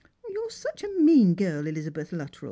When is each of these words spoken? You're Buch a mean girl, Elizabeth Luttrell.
You're 0.27 0.49
Buch 0.49 0.83
a 0.83 0.87
mean 0.99 1.35
girl, 1.35 1.67
Elizabeth 1.67 2.11
Luttrell. 2.11 2.39